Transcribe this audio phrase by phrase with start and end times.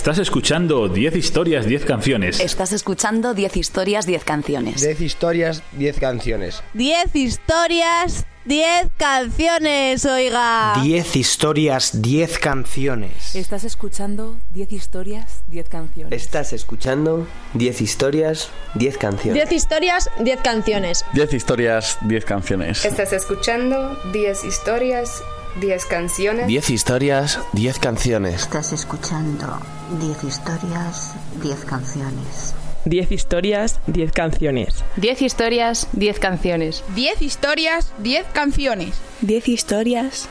[0.00, 2.40] Estás escuchando 10 historias, 10 canciones.
[2.40, 4.80] Estás escuchando 10 historias, 10 canciones.
[4.80, 6.62] 10 historias, 10 canciones.
[6.72, 10.80] 10 historias, 10 canciones, oiga.
[10.82, 13.36] 10 historias, 10 canciones.
[13.36, 16.22] Estás escuchando 10 historias, 10 canciones.
[16.22, 19.34] Estás escuchando 10 historias, 10 canciones.
[19.34, 21.04] 10 historias, 10 canciones.
[21.12, 22.86] 10 historias, 10 canciones.
[22.86, 25.22] Estás escuchando 10 historias,
[25.56, 26.46] 10 canciones.
[26.46, 28.42] 10 historias, 10 canciones.
[28.42, 29.58] Estás escuchando
[30.00, 32.54] 10 historias, 10 canciones.
[32.84, 34.84] 10 historias, 10 canciones.
[34.96, 36.84] 10 historias, 10 canciones.
[36.94, 38.94] 10 historias, 10 canciones.
[39.20, 40.28] 10 historias,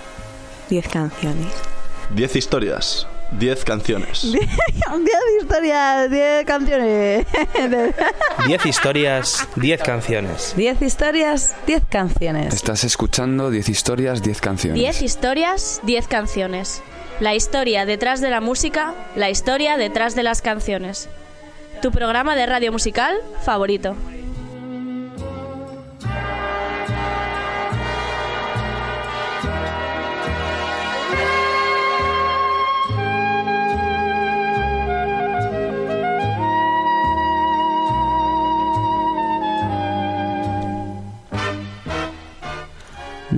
[0.70, 1.54] 10 canciones.
[2.16, 4.22] 10 historias, 10 canciones.
[4.32, 4.42] 10
[5.42, 7.26] historias, 10 canciones.
[8.48, 10.54] 10 historias, 10 canciones.
[10.56, 12.54] 10 historias, 10 canciones.
[12.54, 14.80] Estás escuchando 10 historias, 10 canciones.
[14.82, 16.82] 10 historias, 10 canciones.
[17.20, 21.10] La historia detrás de la música, la historia detrás de las canciones.
[21.82, 23.96] Tu programa de radio musical favorito.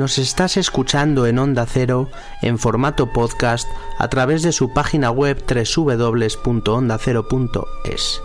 [0.02, 2.10] Nos estás escuchando en Onda Cero
[2.42, 3.70] en formato podcast
[4.00, 8.22] a través de su página web www.ondacero.es.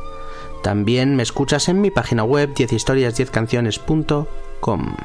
[0.62, 4.96] También me escuchas en mi página web 10historias10canciones.com.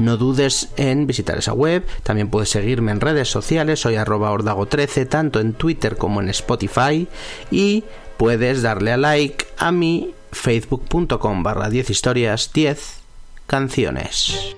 [0.00, 5.08] No dudes en visitar esa web, también puedes seguirme en redes sociales, soy arroba ordago13,
[5.08, 7.06] tanto en Twitter como en Spotify,
[7.52, 7.84] y
[8.16, 12.98] puedes darle a like a mi facebook.com barra 10 historias 10
[13.46, 14.56] canciones.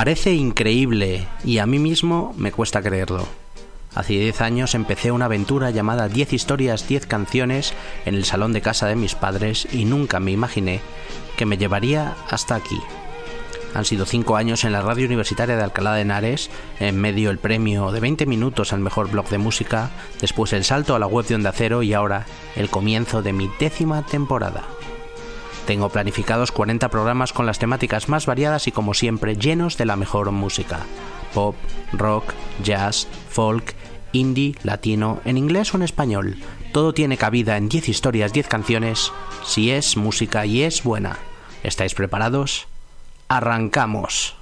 [0.00, 3.28] Parece increíble y a mí mismo me cuesta creerlo.
[3.94, 7.74] Hace 10 años empecé una aventura llamada 10 historias, 10 canciones
[8.06, 10.80] en el salón de casa de mis padres y nunca me imaginé
[11.36, 12.80] que me llevaría hasta aquí.
[13.74, 17.36] Han sido 5 años en la radio universitaria de Alcalá de Henares, en medio el
[17.36, 21.26] premio de 20 minutos al mejor blog de música, después el salto a la web
[21.26, 22.24] de Onda Cero y ahora
[22.56, 24.64] el comienzo de mi décima temporada.
[25.70, 29.94] Tengo planificados 40 programas con las temáticas más variadas y como siempre llenos de la
[29.94, 30.80] mejor música.
[31.32, 31.54] Pop,
[31.92, 33.76] rock, jazz, folk,
[34.10, 36.38] indie, latino, en inglés o en español.
[36.72, 39.12] Todo tiene cabida en 10 historias, 10 canciones,
[39.44, 41.18] si es música y es buena.
[41.62, 42.66] ¿Estáis preparados?
[43.28, 44.34] Arrancamos.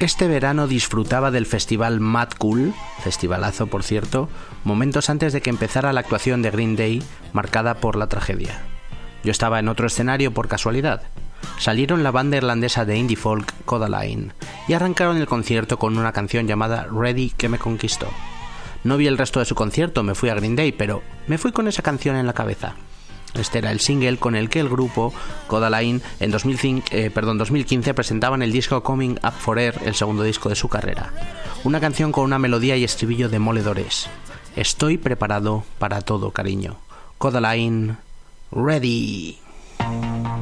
[0.00, 2.72] Este verano disfrutaba del festival Mad Cool,
[3.02, 4.28] festivalazo por cierto,
[4.62, 7.02] momentos antes de que empezara la actuación de Green Day
[7.32, 8.62] marcada por la tragedia.
[9.24, 11.02] Yo estaba en otro escenario por casualidad.
[11.58, 14.30] Salieron la banda irlandesa de indie folk Codaline
[14.68, 18.06] y arrancaron el concierto con una canción llamada Ready que me conquistó.
[18.84, 21.50] No vi el resto de su concierto, me fui a Green Day, pero me fui
[21.50, 22.76] con esa canción en la cabeza.
[23.34, 25.12] Este era el single con el que el grupo
[25.46, 30.48] Codaline en 2005, eh, 2015 presentaban el disco Coming Up For Air, el segundo disco
[30.48, 31.12] de su carrera.
[31.64, 34.08] Una canción con una melodía y estribillo demoledores.
[34.56, 36.76] Estoy preparado para todo, cariño.
[37.18, 37.96] Codaline,
[38.50, 39.38] ready.
[39.78, 40.38] Ready,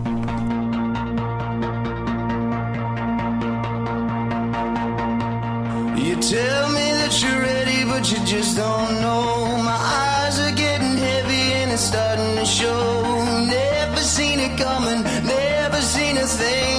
[11.76, 13.22] it's starting to show.
[13.44, 16.75] Never seen it coming, never seen a thing.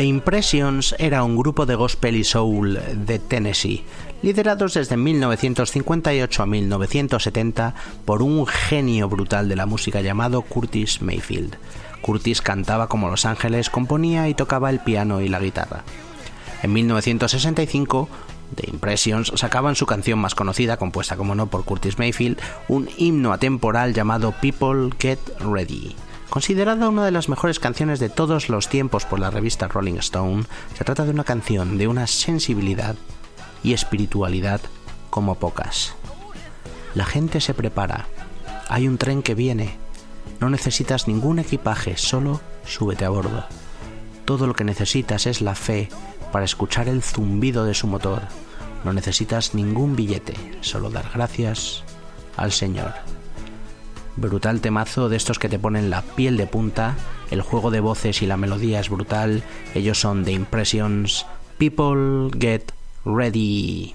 [0.00, 3.84] The Impressions era un grupo de gospel y soul de Tennessee,
[4.22, 7.74] liderados desde 1958 a 1970
[8.06, 11.58] por un genio brutal de la música llamado Curtis Mayfield.
[12.00, 15.84] Curtis cantaba como Los Ángeles, componía y tocaba el piano y la guitarra.
[16.62, 18.08] En 1965,
[18.56, 22.38] The Impressions sacaban su canción más conocida, compuesta como no por Curtis Mayfield,
[22.68, 25.94] un himno atemporal llamado People Get Ready.
[26.30, 30.44] Considerada una de las mejores canciones de todos los tiempos por la revista Rolling Stone,
[30.78, 32.94] se trata de una canción de una sensibilidad
[33.64, 34.60] y espiritualidad
[35.10, 35.96] como pocas.
[36.94, 38.06] La gente se prepara,
[38.68, 39.76] hay un tren que viene,
[40.38, 43.44] no necesitas ningún equipaje, solo súbete a bordo.
[44.24, 45.88] Todo lo que necesitas es la fe
[46.30, 48.22] para escuchar el zumbido de su motor.
[48.84, 51.82] No necesitas ningún billete, solo dar gracias
[52.36, 53.19] al Señor
[54.16, 56.96] brutal temazo de estos que te ponen la piel de punta,
[57.30, 59.42] el juego de voces y la melodía es brutal,
[59.74, 61.26] ellos son The Impressions,
[61.58, 62.72] People Get
[63.04, 63.94] Ready.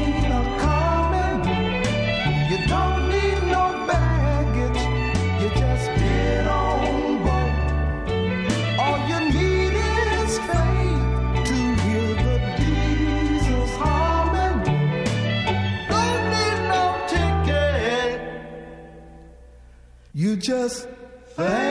[20.31, 20.87] you just
[21.35, 21.70] thank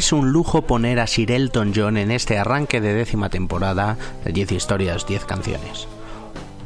[0.00, 4.32] Es un lujo poner a Sir Elton John en este arranque de décima temporada de
[4.32, 5.88] 10 historias, 10 canciones.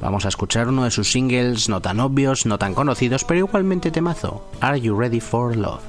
[0.01, 3.91] Vamos a escuchar uno de sus singles no tan obvios, no tan conocidos, pero igualmente
[3.91, 5.81] temazo, Are You Ready for Love?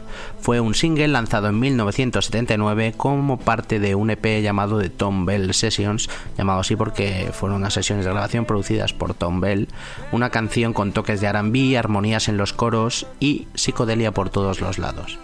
[0.42, 5.54] Fue un single lanzado en 1979 como parte de un EP llamado The Tom Bell
[5.54, 6.10] Sessions,
[6.40, 9.68] llamado así porque fueron unas sesiones de grabación producidas por Tom Bell,
[10.12, 14.80] una canción con toques de R&B, armonías en los coros y psicodelia por todos los
[14.80, 15.20] lados.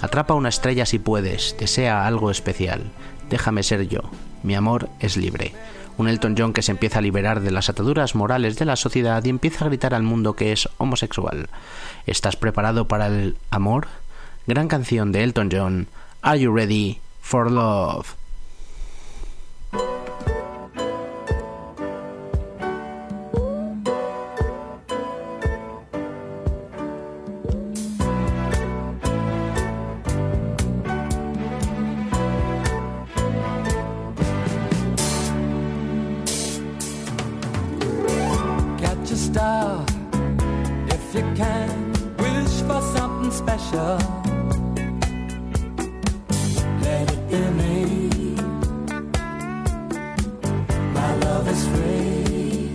[0.00, 2.82] Atrapa una estrella si puedes, desea algo especial,
[3.30, 4.00] déjame ser yo,
[4.42, 5.52] mi amor es libre
[5.96, 9.24] un Elton John que se empieza a liberar de las ataduras morales de la sociedad
[9.24, 11.48] y empieza a gritar al mundo que es homosexual.
[12.06, 13.88] ¿Estás preparado para el amor?
[14.46, 15.88] Gran canción de Elton John.
[16.22, 18.14] Are you ready for love?
[41.14, 43.98] you can, wish for something special.
[46.82, 48.34] Let it be me.
[50.92, 52.72] My love is free.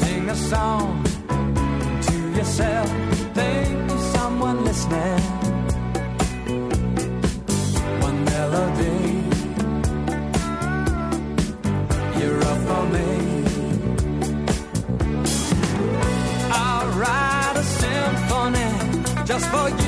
[0.00, 1.04] Sing a song
[2.06, 2.88] to yourself.
[3.34, 5.23] Think of someone listening.
[19.34, 19.83] just for you.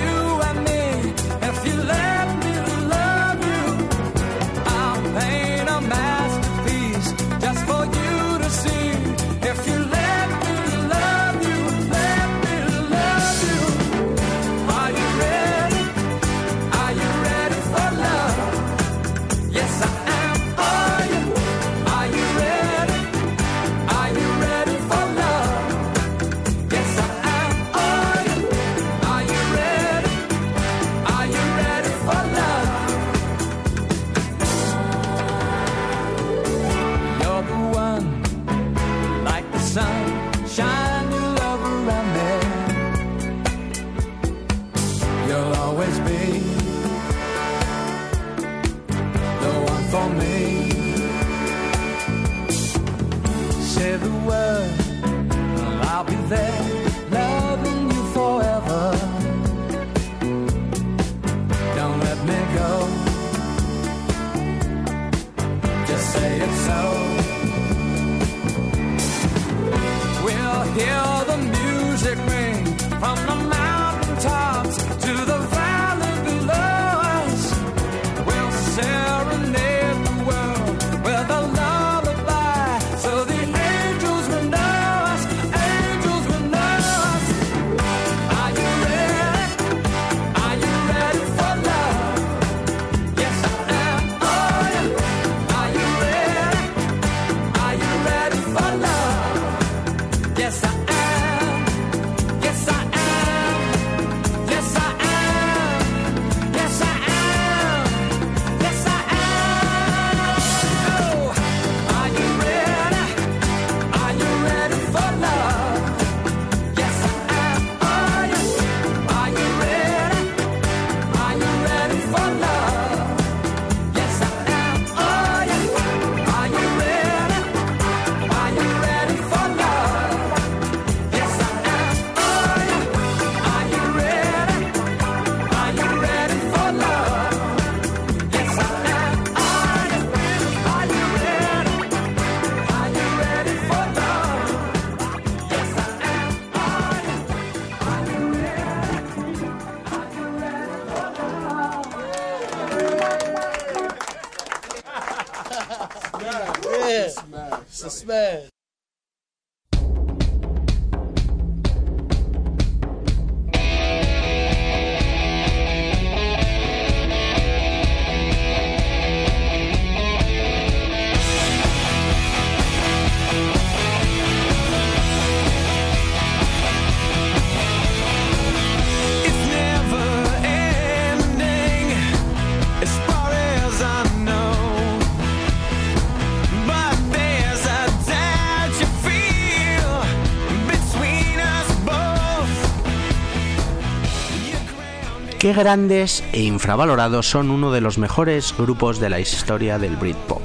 [195.46, 200.42] Qué grandes e infravalorados son uno de los mejores grupos de la historia del Britpop.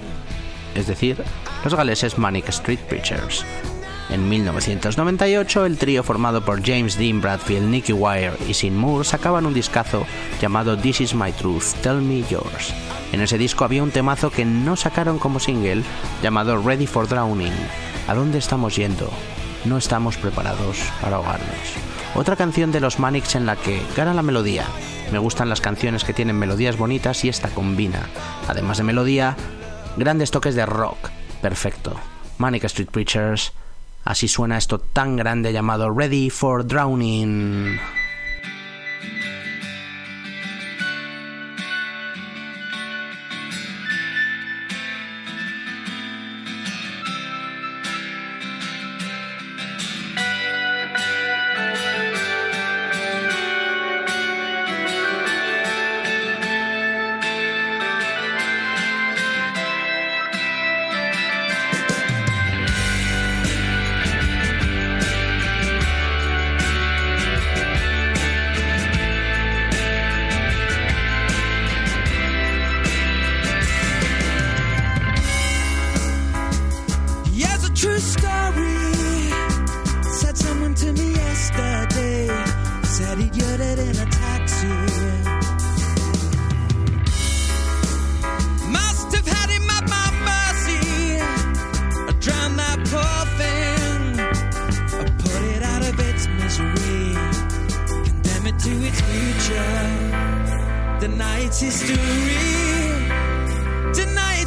[0.76, 1.24] Es decir,
[1.64, 3.44] los galeses Manic Street Preachers.
[4.12, 9.48] En 1998, el trío formado por James Dean Bradfield, Nicky Wire y Sin Moore sacaban
[9.48, 10.06] un discazo
[10.40, 12.72] llamado This Is My Truth, Tell Me Yours.
[13.12, 15.82] En ese disco había un temazo que no sacaron como single
[16.22, 17.56] llamado Ready for Drowning.
[18.08, 19.10] ¿A dónde estamos yendo?
[19.66, 21.90] No estamos preparados para ahogarnos.
[22.15, 24.65] Otra canción de los Manics en la que gana la melodía.
[25.12, 28.08] Me gustan las canciones que tienen melodías bonitas y esta combina,
[28.47, 29.36] además de melodía,
[29.97, 31.10] grandes toques de rock.
[31.41, 31.95] Perfecto.
[32.38, 33.54] Manic Street Preachers
[34.04, 37.80] Así suena esto tan grande llamado Ready for Drowning.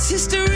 [0.06, 0.53] It's history.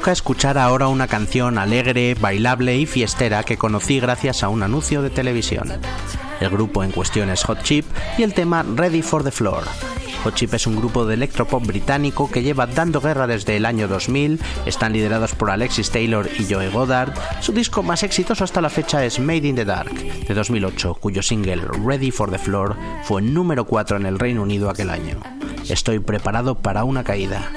[0.00, 5.02] Toca escuchar ahora una canción alegre, bailable y fiestera que conocí gracias a un anuncio
[5.02, 5.70] de televisión.
[6.40, 7.84] El grupo en cuestión es Hot Chip
[8.16, 9.62] y el tema Ready for the Floor.
[10.24, 13.88] Hot Chip es un grupo de electropop británico que lleva dando guerra desde el año
[13.88, 17.12] 2000, están liderados por Alexis Taylor y Joe Goddard.
[17.42, 21.22] Su disco más exitoso hasta la fecha es Made in the Dark, de 2008, cuyo
[21.22, 25.20] single Ready for the Floor fue número 4 en el Reino Unido aquel año.
[25.68, 27.50] Estoy preparado para una caída.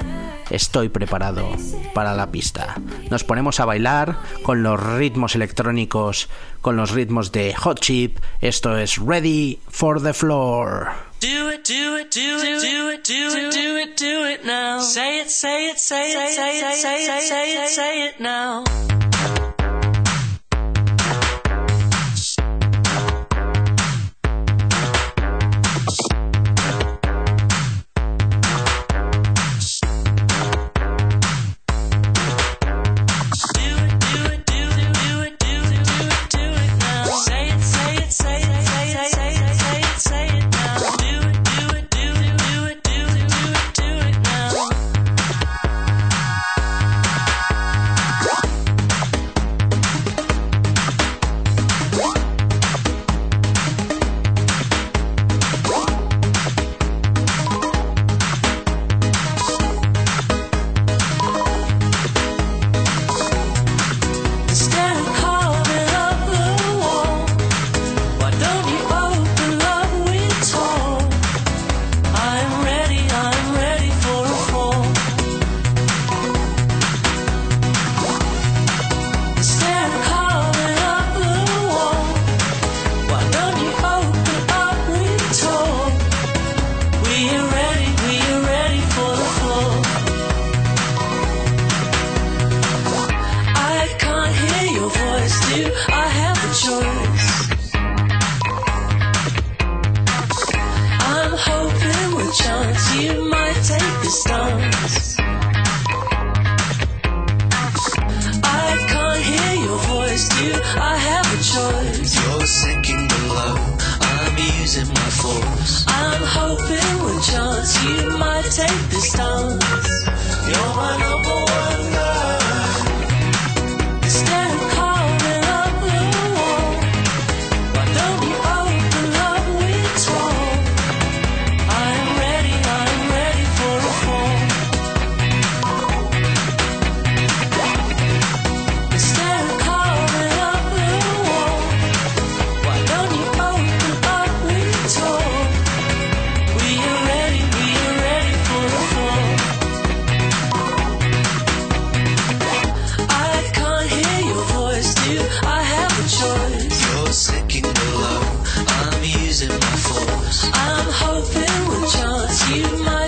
[0.50, 1.48] Estoy preparado
[1.94, 2.76] para la pista.
[3.10, 6.28] Nos ponemos a bailar con los ritmos electrónicos,
[6.60, 8.18] con los ritmos de Hot Chip.
[8.40, 10.88] Esto es Ready for the Floor.
[11.20, 14.80] Do it, do it, do it, do it, do it, do it, now.
[14.80, 18.64] Say it, say it, say it, say it, say it, say it now.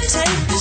[0.08, 0.55] take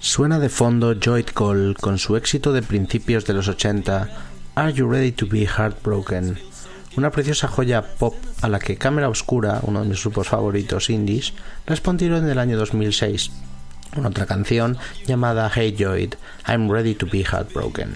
[0.00, 4.08] Suena de fondo Joy Cole con su éxito de principios de los 80,
[4.56, 6.40] Are You Ready to Be Heartbroken?
[6.96, 11.34] Una preciosa joya pop a la que Cámara Oscura, uno de mis grupos favoritos indies,
[11.66, 13.30] respondió en el año 2006
[13.94, 16.10] con otra canción llamada Hey Joy,
[16.48, 17.94] I'm Ready to Be Heartbroken.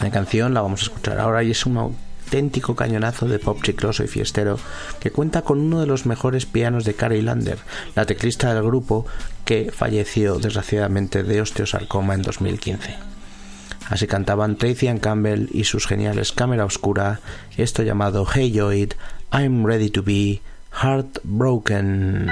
[0.00, 1.94] La canción la vamos a escuchar ahora y es un
[2.32, 4.58] auténtico cañonazo de pop chicloso y fiestero
[5.00, 7.58] que cuenta con uno de los mejores pianos de Carrie Lander,
[7.94, 9.04] la teclista del grupo
[9.44, 12.96] que falleció desgraciadamente de osteosarcoma en 2015.
[13.90, 17.20] Así cantaban Tracy Ann Campbell y sus geniales Cámara Oscura,
[17.58, 18.94] esto llamado Hey Joyd,
[19.30, 20.40] I'm Ready to Be
[20.72, 22.30] Heartbroken.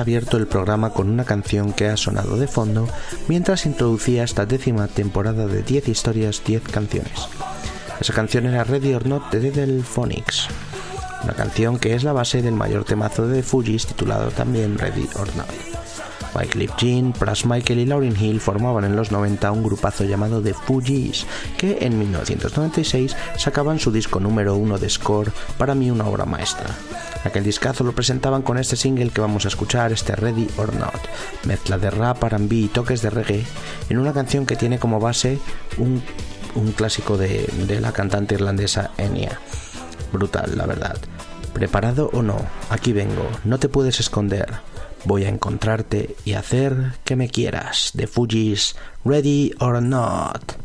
[0.00, 2.88] Abierto el programa con una canción que ha sonado de fondo
[3.28, 7.28] mientras introducía esta décima temporada de 10 historias, 10 canciones.
[8.00, 10.48] Esa canción era Ready or Not de Devil Phonics,
[11.22, 15.28] una canción que es la base del mayor temazo de Fugees titulado también Ready or
[15.36, 15.46] Not.
[16.34, 20.54] Wycliffe Jean, Pras Michael y Lauryn Hill formaban en los 90 un grupazo llamado The
[20.54, 21.26] Fugees,
[21.56, 26.70] que en 1996 sacaban su disco número uno de Score, para mí una obra maestra.
[27.24, 31.00] Aquel discazo lo presentaban con este single que vamos a escuchar, este Ready or Not,
[31.44, 33.44] mezcla de rap, R&B y toques de reggae,
[33.88, 35.38] en una canción que tiene como base
[35.78, 36.02] un,
[36.54, 39.38] un clásico de, de la cantante irlandesa Enya.
[40.12, 40.96] Brutal, la verdad.
[41.52, 42.38] ¿Preparado o no?
[42.70, 44.69] Aquí vengo, no te puedes esconder.
[45.04, 47.90] Voy a encontrarte y hacer que me quieras.
[47.94, 50.60] De Fugees, Ready or Not.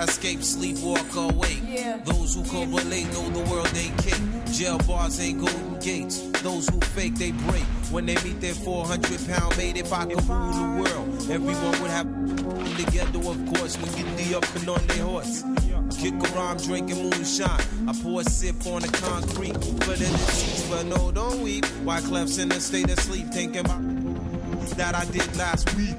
[0.00, 1.60] I escape, sleep, walk awake.
[1.68, 1.98] Yeah.
[1.98, 4.18] Those who correlate know the world they kick.
[4.50, 6.20] Jail bars ain't golden gates.
[6.40, 7.64] Those who fake, they break.
[7.92, 11.90] When they meet their 400 pound mate, if I could rule the world, everyone would
[11.90, 12.06] have
[12.78, 15.44] together, of course, when get the up and on their horse.
[15.98, 17.60] Kick around drinking moonshine.
[17.86, 19.52] I pour a sip on the concrete.
[19.80, 21.66] But in the seats, but no, don't weep.
[21.84, 23.82] Why Clef's in a state of sleep, thinking about
[24.78, 25.98] that I did last week.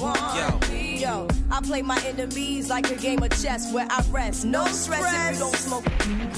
[0.00, 0.74] want yo.
[1.04, 4.44] Yo, I play my enemies like a game of chess where I rest.
[4.44, 5.84] No stress if you don't smoke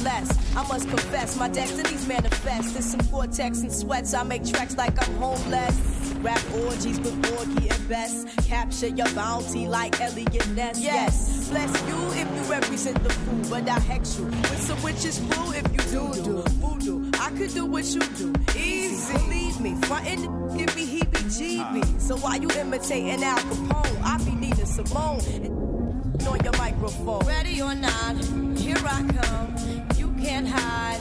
[0.03, 0.57] less.
[0.57, 2.75] I must confess, my destinies manifest.
[2.75, 6.15] In some cortex and sweats, I make tracks like I'm homeless.
[6.21, 8.27] Rap orgies with Borgie and Best.
[8.49, 10.81] Capture your bounty like Elliot Ness.
[10.81, 15.21] Yes, bless you if you represent the fool, but I hex you with some witches
[15.21, 17.11] brew if you do do voodoo.
[17.21, 19.13] I could do what you do, easy.
[19.13, 20.85] Believe me, frontin' give me
[21.27, 22.01] heebie-jeebies.
[22.01, 24.03] So why you imitating Al Capone?
[24.03, 25.21] I be needing Simone.
[25.45, 27.27] And on your microphone.
[27.27, 28.17] Ready or not,
[28.59, 29.87] here I come.
[29.97, 31.01] You can't hide.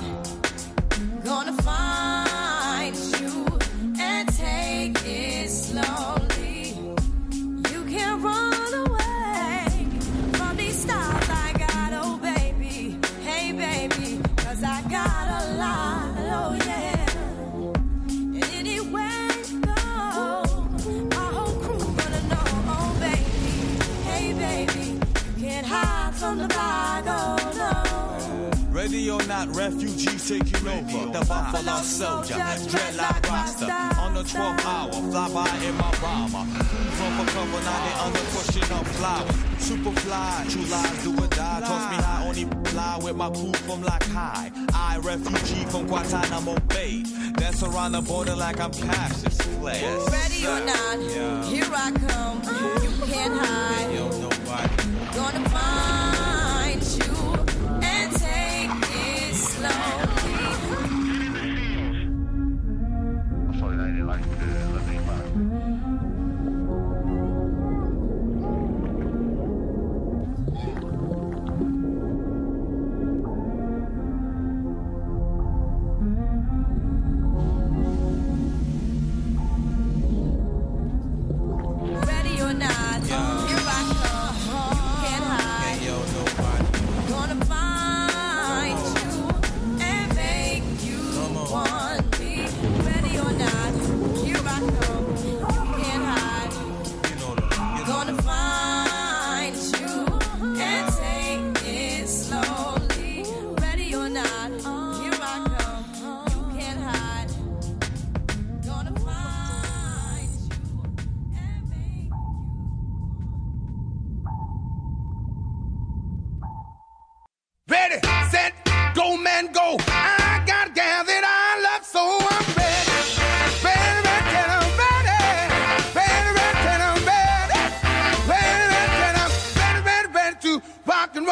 [1.23, 2.24] Gonna find
[28.85, 31.11] Ready or not, refugees taking over.
[31.11, 33.99] The Buffalo Soldier, dreadlock roster.
[33.99, 36.45] On the 12th hour, fly by in my bomber.
[36.93, 39.35] From for cover, now they under pushing up flowers.
[39.57, 41.61] Super fly, true lies do or die.
[41.61, 44.51] Toss me high, only fly with my crew from like high.
[44.75, 47.03] I, refugee from Guantanamo Bay.
[47.37, 49.81] Dance around the border like I'm Clay.
[50.11, 51.43] Ready or not, Yeah.
[51.45, 52.37] here I come.
[52.83, 53.94] You can't hide.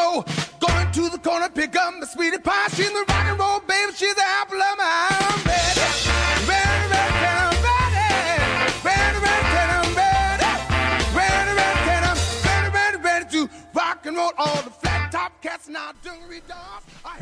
[0.03, 0.33] The.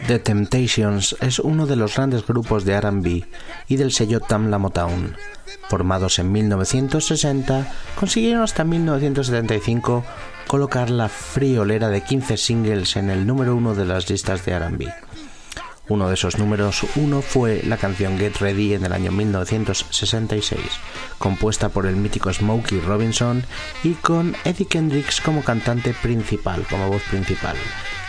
[0.08, 3.26] The Temptations es uno de los grandes grupos de RB
[3.68, 5.16] y del sello Tamla Motown.
[5.70, 10.04] Formados en 1960, consiguieron hasta 1975
[10.52, 14.82] colocar la friolera de 15 singles en el número uno de las listas de RB.
[15.92, 20.62] Uno de esos números uno fue la canción Get Ready en el año 1966,
[21.18, 23.44] compuesta por el mítico Smokey Robinson
[23.84, 27.58] y con Eddie Kendricks como cantante principal, como voz principal.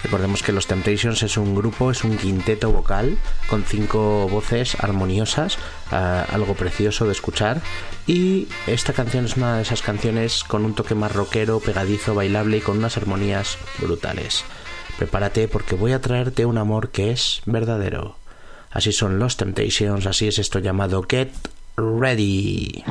[0.04, 3.18] Recordemos que los Temptations es un grupo, es un quinteto vocal
[3.50, 5.58] con cinco voces armoniosas,
[5.90, 7.62] ah, algo precioso de escuchar.
[8.06, 12.58] Y esta canción es una de esas canciones con un toque más rockero, pegadizo, bailable
[12.58, 14.44] y con unas armonías brutales.
[14.99, 18.16] Prepárate porque voy a traerte un amor que es verdadero.
[18.70, 21.32] Así son los Temptations, así es esto llamado Get
[21.76, 22.84] Ready.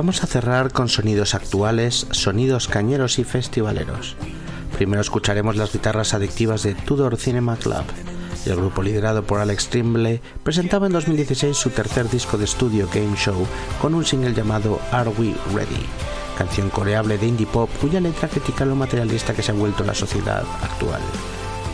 [0.00, 4.16] Vamos a cerrar con sonidos actuales, sonidos cañeros y festivaleros.
[4.78, 7.84] Primero escucharemos las guitarras adictivas de Tudor Cinema Club.
[8.46, 13.14] El grupo liderado por Alex Trimble presentaba en 2016 su tercer disco de estudio Game
[13.14, 13.46] Show
[13.82, 15.84] con un single llamado Are We Ready?
[16.38, 19.94] Canción coreable de indie pop cuya letra critica lo materialista que se ha vuelto la
[19.94, 21.02] sociedad actual.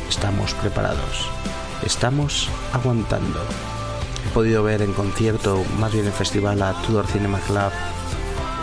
[0.08, 1.30] Estamos preparados.
[1.84, 3.38] Estamos aguantando.
[4.26, 7.70] He podido ver en concierto, más bien en festival, a Tudor Cinema Club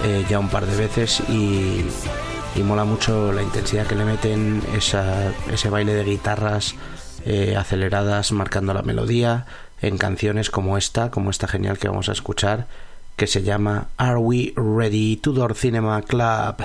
[0.04, 1.86] eh, ya un par de veces y,
[2.64, 6.76] mola mucho la intensidad que le meten, esa, ese baile de guitarras
[7.26, 9.46] eh, aceleradas marcando la melodía
[9.82, 12.68] en canciones como esta, como esta genial que vamos a escuchar,
[13.16, 16.56] que se llama Are We Ready Tudor Cinema Club?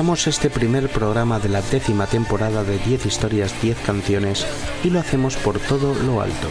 [0.00, 4.46] Cerramos este primer programa de la décima temporada de 10 historias, 10 canciones
[4.82, 6.48] y lo hacemos por todo lo alto.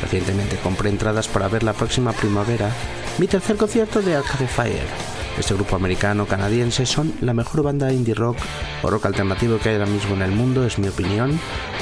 [0.00, 2.70] Recientemente compré entradas para ver la próxima primavera
[3.18, 5.13] mi tercer concierto de Arcade Fire.
[5.38, 8.38] Este grupo americano-canadiense son la mejor banda indie rock
[8.82, 11.38] o rock alternativo que hay ahora mismo en el mundo, es mi opinión.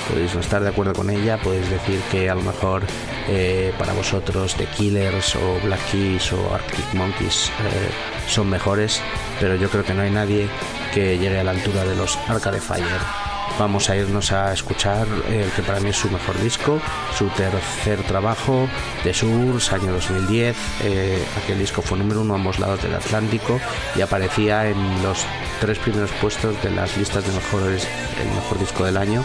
[0.09, 2.83] Podéis no estar de acuerdo con ella, podéis decir que a lo mejor
[3.29, 7.91] eh, para vosotros The Killers o Black Keys o Arctic Monkeys eh,
[8.29, 9.01] son mejores,
[9.39, 10.49] pero yo creo que no hay nadie
[10.95, 13.32] que llegue a la altura de los Arcade Fire.
[13.59, 16.81] Vamos a irnos a escuchar el que para mí es su mejor disco,
[17.17, 18.67] su tercer trabajo,
[19.03, 20.57] The Source, año 2010.
[20.83, 23.61] Eh, aquel disco fue número uno a ambos lados del Atlántico
[23.95, 25.19] y aparecía en los
[25.61, 27.87] tres primeros puestos de las listas de mejores,
[28.21, 29.23] el mejor disco del año.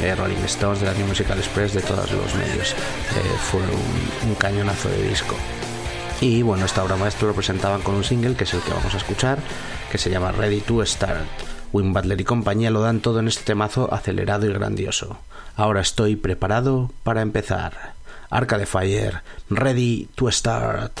[0.00, 2.72] eh, Rolling Stones, de la New Musical Express, de todos los medios.
[2.72, 5.34] Eh, fue un, un cañonazo de disco.
[6.20, 8.92] Y bueno, esta obra maestra lo presentaban con un single que es el que vamos
[8.94, 9.38] a escuchar,
[9.90, 11.26] que se llama Ready to Start.
[11.72, 15.18] Wim Butler y compañía lo dan todo en este temazo acelerado y grandioso.
[15.56, 17.94] Ahora estoy preparado para empezar.
[18.30, 21.00] Arca de Fire, Ready to Start.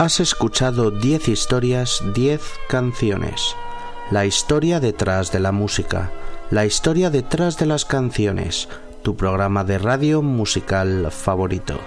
[0.00, 2.40] Has escuchado 10 historias, 10
[2.70, 3.54] canciones.
[4.10, 6.10] La historia detrás de la música,
[6.50, 8.70] la historia detrás de las canciones,
[9.02, 11.78] tu programa de radio musical favorito.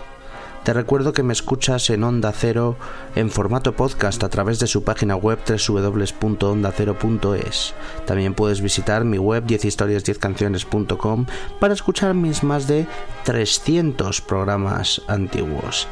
[0.64, 2.78] Te recuerdo que me escuchas en Onda Cero
[3.16, 7.74] en formato podcast a través de su página web www.ondacero.es.
[8.06, 11.26] También puedes visitar mi web 10historias10canciones.com
[11.60, 12.86] para escuchar mis más de
[13.24, 15.88] 300 programas antiguos.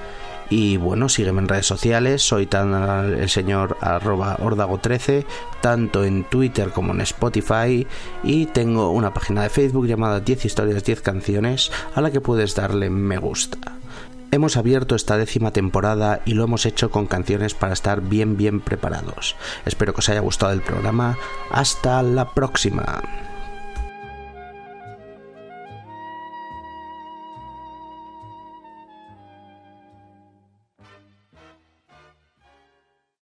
[0.52, 5.26] Y bueno, sígueme en redes sociales, soy tan el señor arroba ordago13,
[5.62, 7.88] tanto en Twitter como en Spotify,
[8.22, 12.54] y tengo una página de Facebook llamada 10 historias 10 canciones a la que puedes
[12.54, 13.60] darle me gusta.
[14.32, 18.60] Hemos abierto esta décima temporada y lo hemos hecho con canciones para estar bien bien
[18.60, 19.38] preparados.
[19.66, 21.18] Espero que os haya gustado el programa.
[21.50, 23.31] Hasta la próxima.